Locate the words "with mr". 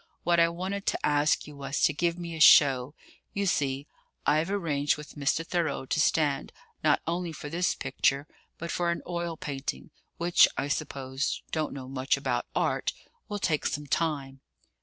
4.97-5.45